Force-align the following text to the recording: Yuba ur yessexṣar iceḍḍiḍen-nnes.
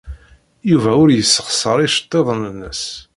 Yuba 0.69 0.91
ur 1.03 1.09
yessexṣar 1.11 1.77
iceḍḍiḍen-nnes. 1.81 2.83